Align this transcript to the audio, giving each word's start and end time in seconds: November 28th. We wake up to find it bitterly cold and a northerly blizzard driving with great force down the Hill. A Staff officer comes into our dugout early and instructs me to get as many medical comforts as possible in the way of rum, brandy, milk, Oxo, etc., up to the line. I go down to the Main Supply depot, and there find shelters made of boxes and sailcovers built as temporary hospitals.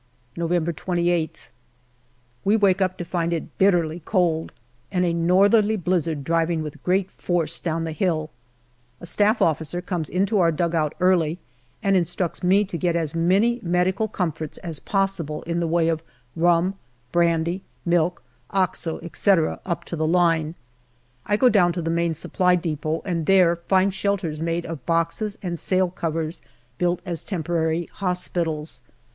November 0.35 0.73
28th. 0.73 1.51
We 2.43 2.57
wake 2.57 2.81
up 2.81 2.97
to 2.97 3.05
find 3.05 3.31
it 3.31 3.55
bitterly 3.59 4.01
cold 4.03 4.51
and 4.91 5.05
a 5.05 5.13
northerly 5.13 5.75
blizzard 5.75 6.23
driving 6.23 6.63
with 6.63 6.81
great 6.81 7.11
force 7.11 7.59
down 7.59 7.83
the 7.83 7.91
Hill. 7.91 8.31
A 8.99 9.05
Staff 9.05 9.43
officer 9.43 9.79
comes 9.79 10.09
into 10.09 10.39
our 10.39 10.51
dugout 10.51 10.93
early 10.99 11.37
and 11.83 11.95
instructs 11.95 12.41
me 12.41 12.65
to 12.65 12.79
get 12.79 12.95
as 12.95 13.13
many 13.13 13.59
medical 13.61 14.07
comforts 14.07 14.57
as 14.63 14.79
possible 14.79 15.43
in 15.43 15.59
the 15.59 15.67
way 15.67 15.87
of 15.87 16.01
rum, 16.35 16.73
brandy, 17.11 17.61
milk, 17.85 18.23
Oxo, 18.49 18.97
etc., 19.03 19.59
up 19.67 19.83
to 19.85 19.95
the 19.95 20.07
line. 20.07 20.55
I 21.27 21.37
go 21.37 21.47
down 21.47 21.73
to 21.73 21.81
the 21.83 21.91
Main 21.91 22.15
Supply 22.15 22.55
depot, 22.55 23.03
and 23.05 23.27
there 23.27 23.55
find 23.67 23.93
shelters 23.93 24.41
made 24.41 24.65
of 24.65 24.83
boxes 24.87 25.37
and 25.43 25.59
sailcovers 25.59 26.41
built 26.79 27.01
as 27.05 27.23
temporary 27.23 27.85
hospitals. 27.93 28.81